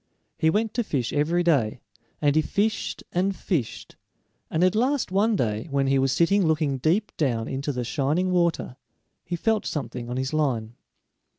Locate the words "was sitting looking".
5.99-6.79